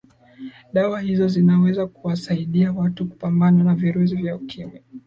[0.73, 4.81] dawa hizo zinaweza kuwasaidia watu kupambana na virusi vya ukimwi